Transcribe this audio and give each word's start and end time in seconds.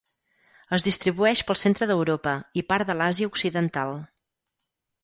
Es 0.77 0.85
distribueix 0.87 1.43
pel 1.51 1.59
centre 1.65 1.89
d'Europa 1.91 2.35
i 2.61 2.65
part 2.73 2.91
de 2.91 2.97
l'Àsia 2.99 3.35
occidental. 3.35 3.97